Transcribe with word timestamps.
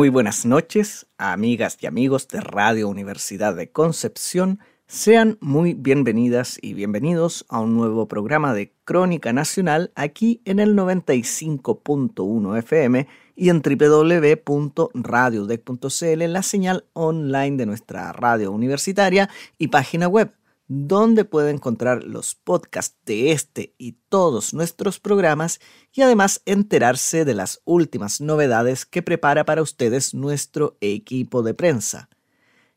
Muy 0.00 0.08
buenas 0.08 0.46
noches, 0.46 1.06
amigas 1.18 1.76
y 1.78 1.86
amigos 1.86 2.26
de 2.28 2.40
Radio 2.40 2.88
Universidad 2.88 3.54
de 3.54 3.70
Concepción. 3.70 4.58
Sean 4.86 5.36
muy 5.42 5.74
bienvenidas 5.74 6.58
y 6.62 6.72
bienvenidos 6.72 7.44
a 7.50 7.60
un 7.60 7.76
nuevo 7.76 8.08
programa 8.08 8.54
de 8.54 8.72
Crónica 8.84 9.34
Nacional 9.34 9.92
aquí 9.96 10.40
en 10.46 10.58
el 10.58 10.74
95.1 10.74 12.58
FM 12.60 13.08
y 13.36 13.50
en 13.50 13.60
www.radiodec.cl 13.60 16.32
la 16.32 16.42
señal 16.42 16.86
online 16.94 17.58
de 17.58 17.66
nuestra 17.66 18.10
radio 18.14 18.52
universitaria 18.52 19.28
y 19.58 19.68
página 19.68 20.08
web 20.08 20.32
donde 20.72 21.24
puede 21.24 21.50
encontrar 21.50 22.04
los 22.04 22.36
podcasts 22.36 22.96
de 23.04 23.32
este 23.32 23.74
y 23.76 23.98
todos 24.08 24.54
nuestros 24.54 25.00
programas 25.00 25.58
y 25.92 26.02
además 26.02 26.42
enterarse 26.46 27.24
de 27.24 27.34
las 27.34 27.60
últimas 27.64 28.20
novedades 28.20 28.86
que 28.86 29.02
prepara 29.02 29.44
para 29.44 29.62
ustedes 29.62 30.14
nuestro 30.14 30.76
equipo 30.80 31.42
de 31.42 31.54
prensa. 31.54 32.08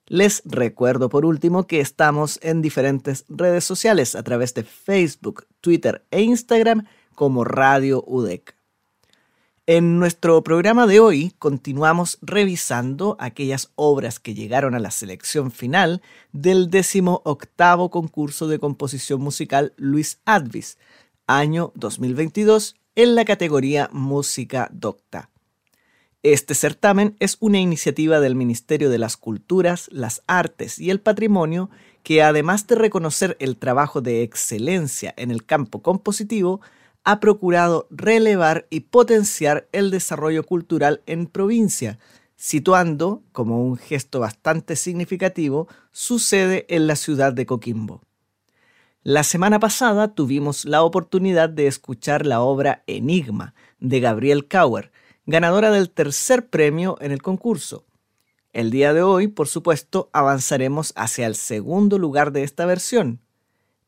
Les 0.08 0.42
recuerdo 0.44 1.08
por 1.08 1.24
último 1.24 1.68
que 1.68 1.82
estamos 1.82 2.40
en 2.42 2.64
diferentes 2.64 3.26
redes 3.30 3.64
sociales 3.64 4.16
a 4.16 4.24
través 4.24 4.56
de 4.56 4.64
Facebook, 4.64 5.46
Twitter 5.62 6.04
e 6.10 6.24
Instagram 6.24 6.88
como 7.14 7.44
Radio 7.44 8.04
UDEC. 8.08 8.56
En 9.66 9.98
nuestro 9.98 10.44
programa 10.44 10.88
de 10.88 11.00
hoy 11.00 11.32
continuamos 11.40 12.18
revisando 12.22 13.16
aquellas 13.18 13.72
obras 13.76 14.20
que 14.20 14.34
llegaron 14.34 14.76
a 14.76 14.80
la 14.80 14.92
selección 14.92 15.52
final 15.52 16.02
del 16.34 16.70
18 16.70 17.24
concurso 17.90 18.50
de 18.50 18.60
composición 18.60 19.22
musical 19.22 19.72
Luis 19.78 20.20
Advis, 20.26 20.78
año 21.28 21.72
2022, 21.76 22.76
en 22.96 23.16
la 23.16 23.24
categoría 23.24 23.90
Música 23.94 24.68
Docta. 24.74 25.30
Este 26.24 26.56
certamen 26.56 27.16
es 27.20 27.38
una 27.40 27.60
iniciativa 27.60 28.20
del 28.20 28.36
Ministerio 28.36 28.90
de 28.90 28.98
las 28.98 29.16
Culturas, 29.16 29.88
las 29.94 30.24
Artes 30.28 30.78
y 30.78 30.90
el 30.90 31.00
Patrimonio 31.00 31.70
que 32.04 32.22
además 32.22 32.68
de 32.68 32.76
reconocer 32.76 33.38
el 33.40 33.56
trabajo 33.56 34.02
de 34.02 34.24
excelencia 34.24 35.14
en 35.16 35.32
el 35.32 35.46
campo 35.46 35.82
compositivo, 35.82 36.60
ha 37.04 37.20
procurado 37.20 37.88
relevar 37.90 38.68
y 38.70 38.82
potenciar 38.82 39.68
el 39.72 39.92
desarrollo 39.92 40.44
cultural 40.44 41.02
en 41.06 41.28
provincia, 41.28 42.00
situando, 42.36 43.24
como 43.32 43.64
un 43.64 43.78
gesto 43.78 44.20
bastante 44.20 44.76
significativo, 44.76 45.68
su 45.92 46.20
sede 46.20 46.66
en 46.70 46.88
la 46.88 46.96
ciudad 46.96 47.34
de 47.34 47.46
Coquimbo. 47.46 48.02
La 49.04 49.24
semana 49.24 49.60
pasada 49.60 50.14
tuvimos 50.14 50.64
la 50.64 50.82
oportunidad 50.82 51.50
de 51.50 51.68
escuchar 51.68 52.26
la 52.26 52.40
obra 52.40 52.84
Enigma 52.88 53.54
de 53.80 54.00
Gabriel 54.00 54.48
Kauer, 54.48 54.92
ganadora 55.26 55.72
del 55.72 55.90
tercer 55.90 56.48
premio 56.48 56.98
en 57.02 57.12
el 57.12 57.22
concurso. 57.22 57.86
El 58.54 58.72
día 58.72 58.94
de 58.94 59.02
hoy, 59.02 59.28
por 59.28 59.48
supuesto, 59.48 60.10
avanzaremos 60.14 60.94
hacia 60.96 61.28
el 61.28 61.36
segundo 61.36 61.98
lugar 61.98 62.32
de 62.32 62.44
esta 62.44 62.66
versión. 62.66 63.20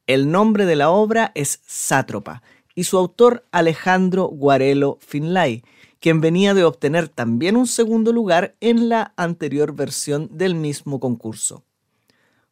El 0.07 0.31
nombre 0.31 0.66
de 0.66 0.75
la 0.75 0.89
obra 0.89 1.31
es 1.34 1.62
Sátropa 1.66 2.41
y 2.75 2.84
su 2.84 2.97
autor 2.97 3.46
Alejandro 3.52 4.25
Guarelo 4.28 5.00
Finlay, 5.02 5.63
quien 6.00 6.22
venía 6.22 6.53
de 6.53 6.66
obtener 6.66 7.08
también 7.08 7.56
un 7.56 7.66
segundo 7.66 8.12
lugar 8.12 8.56
en 8.59 8.90
la 8.90 9.13
anterior 9.16 9.74
versión 9.74 10.30
del 10.38 10.53
mismo 10.53 11.00
concurso. 11.00 11.63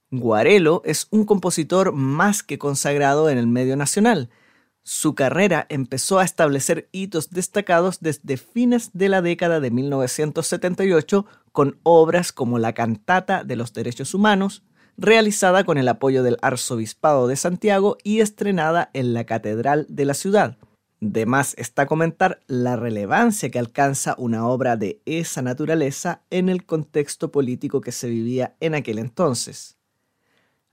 Guarelo 0.10 0.82
es 0.86 1.08
un 1.12 1.26
compositor 1.26 1.92
más 1.92 2.42
que 2.42 2.58
consagrado 2.58 3.30
en 3.30 3.38
el 3.38 3.48
medio 3.48 3.76
nacional. 3.76 4.30
Su 4.84 5.16
carrera 5.16 5.66
empezó 5.70 6.20
a 6.20 6.24
establecer 6.24 6.90
hitos 6.92 7.30
destacados 7.30 8.00
desde 8.00 8.38
fines 8.38 8.92
de 8.94 9.10
la 9.10 9.22
década 9.22 9.60
de 9.60 9.72
1978 9.72 11.26
con 11.52 11.80
obras 11.84 12.32
como 12.32 12.60
La 12.60 12.74
Cantata 12.74 13.44
de 13.44 13.56
los 13.56 13.74
Derechos 13.74 14.14
Humanos, 14.14 14.64
realizada 14.98 15.64
con 15.64 15.78
el 15.78 15.88
apoyo 15.88 16.24
del 16.24 16.38
Arzobispado 16.42 17.28
de 17.28 17.36
Santiago 17.36 17.98
y 18.04 18.20
estrenada 18.20 18.90
en 18.94 19.14
la 19.14 19.26
Catedral 19.26 19.86
de 19.90 20.06
la 20.06 20.14
ciudad. 20.14 20.58
De 21.00 21.26
más 21.26 21.54
está 21.58 21.86
comentar 21.86 22.40
la 22.48 22.78
relevancia 22.78 23.52
que 23.52 23.60
alcanza 23.60 24.16
una 24.18 24.48
obra 24.48 24.78
de 24.78 25.02
esa 25.06 25.42
naturaleza 25.42 26.22
en 26.30 26.48
el 26.48 26.66
contexto 26.66 27.32
político 27.32 27.82
que 27.82 27.92
se 27.92 28.08
vivía 28.08 28.56
en 28.62 28.74
aquel 28.74 29.00
entonces. 29.00 29.78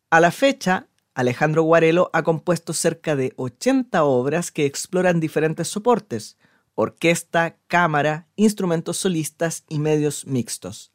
A 0.09 0.21
la 0.21 0.31
fecha, 0.31 0.87
Alejandro 1.15 1.65
Guarelo 1.65 2.11
ha 2.13 2.23
compuesto 2.23 2.73
cerca 2.73 3.17
de 3.17 3.33
80 3.37 4.05
obras 4.05 4.53
que 4.53 4.67
exploran 4.67 5.19
diferentes 5.19 5.67
soportes, 5.67 6.39
orquesta, 6.75 7.57
cámara, 7.67 8.29
instrumentos 8.37 8.99
solistas 8.99 9.65
y 9.69 9.81
medios 9.81 10.27
mixtos. 10.27 10.93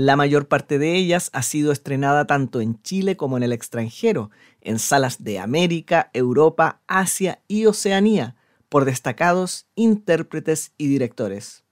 La 0.00 0.14
mayor 0.14 0.46
parte 0.46 0.78
de 0.78 0.94
ellas 0.94 1.28
ha 1.32 1.42
sido 1.42 1.72
estrenada 1.72 2.24
tanto 2.24 2.60
en 2.60 2.80
Chile 2.82 3.16
como 3.16 3.36
en 3.36 3.42
el 3.42 3.52
extranjero, 3.52 4.30
en 4.60 4.78
salas 4.78 5.24
de 5.24 5.40
América, 5.40 6.08
Europa, 6.12 6.80
Asia 6.86 7.42
y 7.48 7.66
Oceanía, 7.66 8.36
por 8.68 8.84
destacados 8.84 9.66
intérpretes 9.74 10.70
y 10.78 10.86
directores. 10.86 11.64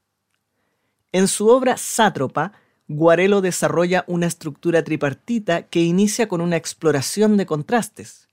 En 1.13 1.29
su 1.29 1.47
obra 1.47 1.77
Sátropa, 1.77 2.51
Guarelo 2.89 3.43
desarrolla 3.43 4.05
una 4.09 4.27
estructura 4.27 4.83
tripartita 4.83 5.69
que 5.69 5.85
inicia 5.85 6.27
con 6.27 6.41
una 6.41 6.57
exploración 6.57 7.37
de 7.37 7.47
contrastes. 7.47 8.29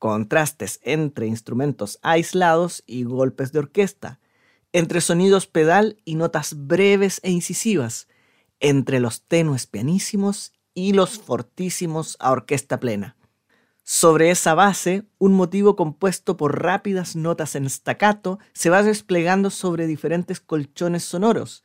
Contrastes 0.00 0.80
entre 0.82 1.28
instrumentos 1.28 2.00
aislados 2.02 2.82
y 2.84 3.04
golpes 3.04 3.52
de 3.52 3.60
orquesta, 3.60 4.18
entre 4.72 5.00
sonidos 5.00 5.46
pedal 5.46 5.98
y 6.04 6.16
notas 6.16 6.66
breves 6.66 7.20
e 7.22 7.30
incisivas, 7.30 8.08
entre 8.60 9.00
los 9.00 9.22
tenues 9.22 9.66
pianísimos 9.66 10.52
y 10.74 10.92
los 10.92 11.18
fortísimos 11.18 12.16
a 12.20 12.30
orquesta 12.30 12.78
plena. 12.80 13.16
Sobre 13.82 14.30
esa 14.30 14.54
base, 14.54 15.04
un 15.18 15.34
motivo 15.34 15.76
compuesto 15.76 16.36
por 16.36 16.60
rápidas 16.60 17.14
notas 17.14 17.54
en 17.54 17.70
staccato 17.70 18.40
se 18.52 18.68
va 18.68 18.82
desplegando 18.82 19.48
sobre 19.50 19.86
diferentes 19.86 20.40
colchones 20.40 21.04
sonoros. 21.04 21.62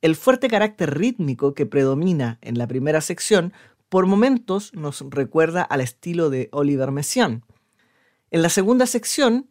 El 0.00 0.16
fuerte 0.16 0.48
carácter 0.48 0.98
rítmico 0.98 1.54
que 1.54 1.66
predomina 1.66 2.38
en 2.40 2.56
la 2.56 2.66
primera 2.66 3.02
sección 3.02 3.52
por 3.90 4.06
momentos 4.06 4.72
nos 4.72 5.04
recuerda 5.10 5.62
al 5.62 5.82
estilo 5.82 6.30
de 6.30 6.48
Oliver 6.52 6.90
Messiaen. 6.90 7.44
En 8.30 8.40
la 8.40 8.48
segunda 8.48 8.86
sección 8.86 9.50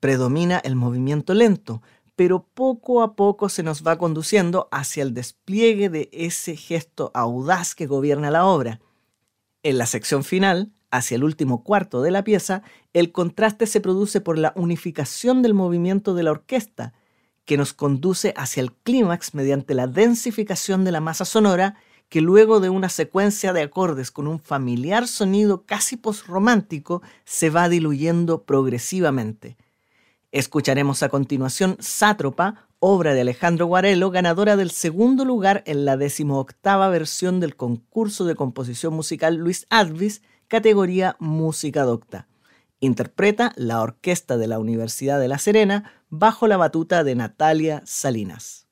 predomina 0.00 0.58
el 0.58 0.74
movimiento 0.74 1.32
lento, 1.32 1.80
pero 2.16 2.48
poco 2.54 3.02
a 3.02 3.14
poco 3.14 3.48
se 3.50 3.62
nos 3.62 3.86
va 3.86 3.98
conduciendo 3.98 4.68
hacia 4.72 5.02
el 5.02 5.12
despliegue 5.12 5.90
de 5.90 6.08
ese 6.12 6.56
gesto 6.56 7.10
audaz 7.14 7.74
que 7.74 7.86
gobierna 7.86 8.30
la 8.30 8.46
obra. 8.46 8.80
En 9.62 9.76
la 9.78 9.86
sección 9.86 10.24
final, 10.24 10.72
hacia 10.90 11.16
el 11.16 11.24
último 11.24 11.62
cuarto 11.62 12.00
de 12.00 12.10
la 12.10 12.24
pieza, 12.24 12.62
el 12.94 13.12
contraste 13.12 13.66
se 13.66 13.82
produce 13.82 14.22
por 14.22 14.38
la 14.38 14.52
unificación 14.56 15.42
del 15.42 15.52
movimiento 15.52 16.14
de 16.14 16.22
la 16.22 16.30
orquesta, 16.30 16.94
que 17.44 17.58
nos 17.58 17.74
conduce 17.74 18.32
hacia 18.36 18.62
el 18.62 18.72
clímax 18.72 19.34
mediante 19.34 19.74
la 19.74 19.86
densificación 19.86 20.84
de 20.84 20.92
la 20.92 21.00
masa 21.00 21.26
sonora, 21.26 21.76
que 22.08 22.20
luego 22.20 22.60
de 22.60 22.70
una 22.70 22.88
secuencia 22.88 23.52
de 23.52 23.62
acordes 23.62 24.10
con 24.10 24.26
un 24.26 24.38
familiar 24.38 25.06
sonido 25.06 25.64
casi 25.66 25.96
posromántico 25.96 27.02
se 27.24 27.50
va 27.50 27.68
diluyendo 27.68 28.44
progresivamente. 28.44 29.56
Escucharemos 30.36 31.02
a 31.02 31.08
continuación 31.08 31.78
Sátropa, 31.80 32.68
obra 32.78 33.14
de 33.14 33.22
Alejandro 33.22 33.64
Guarelo, 33.64 34.10
ganadora 34.10 34.56
del 34.56 34.70
segundo 34.70 35.24
lugar 35.24 35.62
en 35.64 35.86
la 35.86 35.96
decimoctava 35.96 36.90
versión 36.90 37.40
del 37.40 37.56
concurso 37.56 38.26
de 38.26 38.34
composición 38.34 38.92
musical 38.92 39.36
Luis 39.36 39.66
Advis, 39.70 40.20
categoría 40.46 41.16
Música 41.20 41.84
Docta. 41.84 42.28
Interpreta 42.80 43.54
la 43.56 43.80
orquesta 43.80 44.36
de 44.36 44.46
la 44.46 44.58
Universidad 44.58 45.18
de 45.18 45.28
La 45.28 45.38
Serena 45.38 45.90
bajo 46.10 46.48
la 46.48 46.58
batuta 46.58 47.02
de 47.02 47.14
Natalia 47.14 47.80
Salinas. 47.86 48.65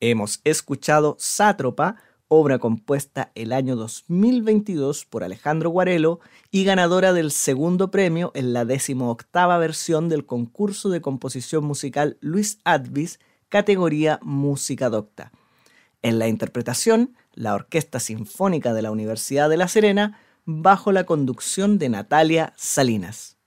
Hemos 0.00 0.40
escuchado 0.44 1.16
Sátropa, 1.18 1.96
obra 2.28 2.60
compuesta 2.60 3.32
el 3.34 3.52
año 3.52 3.74
2022 3.74 5.04
por 5.06 5.24
Alejandro 5.24 5.70
Guarelo 5.70 6.20
y 6.52 6.62
ganadora 6.62 7.12
del 7.12 7.32
segundo 7.32 7.90
premio 7.90 8.30
en 8.34 8.52
la 8.52 8.64
octava 9.00 9.58
versión 9.58 10.08
del 10.08 10.24
concurso 10.24 10.88
de 10.88 11.00
composición 11.00 11.64
musical 11.64 12.16
Luis 12.20 12.60
Advis, 12.62 13.18
categoría 13.48 14.20
Música 14.22 14.88
Docta. 14.88 15.32
En 16.02 16.20
la 16.20 16.28
interpretación, 16.28 17.16
la 17.34 17.54
Orquesta 17.54 17.98
Sinfónica 17.98 18.74
de 18.74 18.82
la 18.82 18.92
Universidad 18.92 19.50
de 19.50 19.56
La 19.56 19.66
Serena, 19.66 20.20
bajo 20.44 20.92
la 20.92 21.06
conducción 21.06 21.78
de 21.78 21.88
Natalia 21.88 22.52
Salinas. 22.56 23.37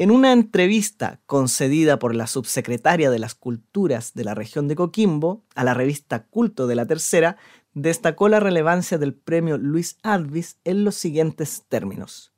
En 0.00 0.10
una 0.10 0.32
entrevista 0.32 1.20
concedida 1.26 1.98
por 1.98 2.14
la 2.14 2.26
subsecretaria 2.26 3.10
de 3.10 3.18
las 3.18 3.34
Culturas 3.34 4.14
de 4.14 4.24
la 4.24 4.34
región 4.34 4.66
de 4.66 4.74
Coquimbo 4.74 5.44
a 5.54 5.62
la 5.62 5.74
revista 5.74 6.24
Culto 6.24 6.66
de 6.66 6.74
la 6.74 6.86
Tercera, 6.86 7.36
destacó 7.74 8.30
la 8.30 8.40
relevancia 8.40 8.96
del 8.96 9.12
premio 9.12 9.58
Luis 9.58 9.98
Advis 10.02 10.56
en 10.64 10.84
los 10.84 10.94
siguientes 10.94 11.66
términos. 11.68 12.29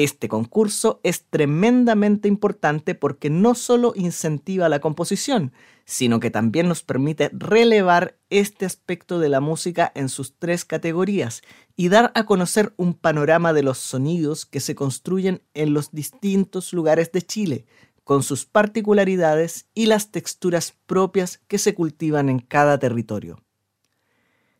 Este 0.00 0.28
concurso 0.28 1.00
es 1.02 1.24
tremendamente 1.24 2.28
importante 2.28 2.94
porque 2.94 3.30
no 3.30 3.56
solo 3.56 3.94
incentiva 3.96 4.68
la 4.68 4.78
composición, 4.78 5.50
sino 5.86 6.20
que 6.20 6.30
también 6.30 6.68
nos 6.68 6.84
permite 6.84 7.30
relevar 7.32 8.16
este 8.30 8.64
aspecto 8.64 9.18
de 9.18 9.28
la 9.28 9.40
música 9.40 9.90
en 9.96 10.08
sus 10.08 10.38
tres 10.38 10.64
categorías 10.64 11.42
y 11.74 11.88
dar 11.88 12.12
a 12.14 12.26
conocer 12.26 12.72
un 12.76 12.94
panorama 12.94 13.52
de 13.52 13.64
los 13.64 13.78
sonidos 13.78 14.46
que 14.46 14.60
se 14.60 14.76
construyen 14.76 15.42
en 15.52 15.74
los 15.74 15.90
distintos 15.90 16.72
lugares 16.72 17.10
de 17.10 17.22
Chile, 17.22 17.66
con 18.04 18.22
sus 18.22 18.46
particularidades 18.46 19.66
y 19.74 19.86
las 19.86 20.12
texturas 20.12 20.76
propias 20.86 21.38
que 21.48 21.58
se 21.58 21.74
cultivan 21.74 22.28
en 22.28 22.38
cada 22.38 22.78
territorio. 22.78 23.42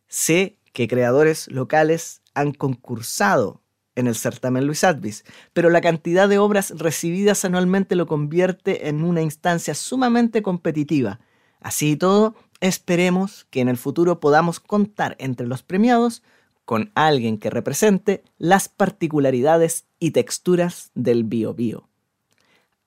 Sé 0.08 0.58
que 0.72 0.88
creadores 0.88 1.46
locales 1.46 2.22
han 2.34 2.50
concursado 2.50 3.62
en 3.98 4.06
el 4.06 4.14
certamen 4.14 4.66
Luis 4.66 4.84
Advis, 4.84 5.24
pero 5.52 5.70
la 5.70 5.80
cantidad 5.80 6.28
de 6.28 6.38
obras 6.38 6.72
recibidas 6.76 7.44
anualmente 7.44 7.96
lo 7.96 8.06
convierte 8.06 8.88
en 8.88 9.04
una 9.04 9.22
instancia 9.22 9.74
sumamente 9.74 10.42
competitiva, 10.42 11.20
Así 11.60 11.92
y 11.92 11.96
todo, 11.96 12.34
esperemos 12.60 13.46
que 13.50 13.60
en 13.60 13.68
el 13.68 13.76
futuro 13.76 14.20
podamos 14.20 14.60
contar 14.60 15.16
entre 15.18 15.46
los 15.46 15.62
premiados 15.62 16.22
con 16.64 16.90
alguien 16.94 17.38
que 17.38 17.50
represente 17.50 18.22
las 18.36 18.68
particularidades 18.68 19.86
y 19.98 20.10
texturas 20.12 20.90
del 20.94 21.24
bio 21.24 21.54
bio. 21.54 21.87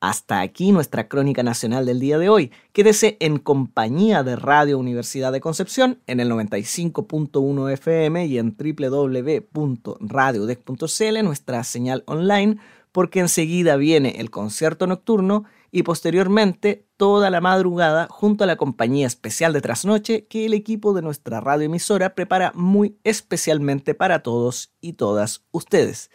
Hasta 0.01 0.41
aquí 0.41 0.71
nuestra 0.71 1.07
crónica 1.07 1.43
nacional 1.43 1.85
del 1.85 1.99
día 1.99 2.17
de 2.17 2.27
hoy. 2.27 2.51
Quédese 2.73 3.17
en 3.19 3.37
compañía 3.37 4.23
de 4.23 4.35
Radio 4.35 4.79
Universidad 4.79 5.31
de 5.31 5.41
Concepción 5.41 6.01
en 6.07 6.19
el 6.19 6.31
95.1 6.31 7.71
FM 7.71 8.25
y 8.25 8.39
en 8.39 8.57
www.radiodec.cl, 8.57 11.23
nuestra 11.23 11.63
señal 11.63 12.03
online, 12.07 12.57
porque 12.91 13.19
enseguida 13.19 13.75
viene 13.75 14.15
el 14.17 14.31
concierto 14.31 14.87
nocturno 14.87 15.43
y 15.71 15.83
posteriormente 15.83 16.87
toda 16.97 17.29
la 17.29 17.39
madrugada 17.39 18.07
junto 18.09 18.43
a 18.43 18.47
la 18.47 18.55
compañía 18.55 19.05
especial 19.05 19.53
de 19.53 19.61
trasnoche 19.61 20.25
que 20.25 20.47
el 20.47 20.55
equipo 20.55 20.95
de 20.95 21.03
nuestra 21.03 21.41
radioemisora 21.41 22.15
prepara 22.15 22.53
muy 22.55 22.97
especialmente 23.03 23.93
para 23.93 24.23
todos 24.23 24.73
y 24.81 24.93
todas 24.93 25.43
ustedes. 25.51 26.09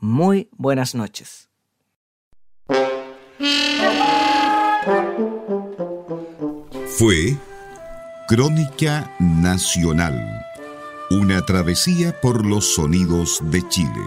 Muy 0.00 0.48
buenas 0.50 0.96
noches. 0.96 1.49
Fue 7.00 7.34
Crónica 8.28 9.10
Nacional, 9.18 10.44
una 11.08 11.40
travesía 11.46 12.12
por 12.20 12.44
los 12.44 12.74
sonidos 12.74 13.40
de 13.44 13.66
Chile 13.70 14.04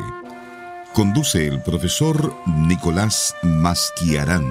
Conduce 0.94 1.48
el 1.48 1.60
profesor 1.60 2.36
Nicolás 2.46 3.36
Masquiarán. 3.42 4.46